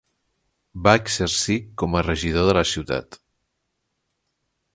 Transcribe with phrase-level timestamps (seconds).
[0.87, 3.23] Va exercir com a regidor de la ciutat.